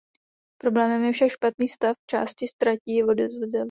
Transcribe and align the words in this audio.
Problémem 0.61 1.03
je 1.03 1.13
však 1.13 1.29
špatný 1.31 1.67
stav 1.67 1.95
části 2.09 2.45
tratí 2.59 2.97
i 2.97 3.03
vozidel. 3.03 3.59